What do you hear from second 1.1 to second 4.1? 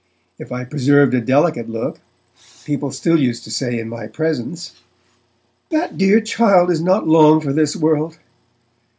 a delicate look people still used to say in my